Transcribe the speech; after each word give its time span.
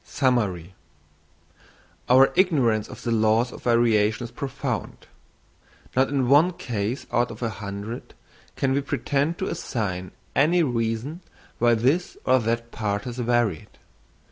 Summary.—Our 0.03 2.33
ignorance 2.33 2.87
of 2.89 3.03
the 3.03 3.11
laws 3.11 3.51
of 3.51 3.61
variation 3.61 4.23
is 4.23 4.31
profound. 4.31 5.05
Not 5.95 6.09
in 6.09 6.27
one 6.27 6.53
case 6.53 7.05
out 7.11 7.29
of 7.29 7.43
a 7.43 7.49
hundred 7.51 8.15
can 8.55 8.73
we 8.73 8.81
pretend 8.81 9.37
to 9.37 9.45
assign 9.47 10.09
any 10.35 10.63
reason 10.63 11.21
why 11.59 11.75
this 11.75 12.17
or 12.25 12.39
that 12.39 12.71
part 12.71 13.03
has 13.03 13.19
varied. 13.19 13.77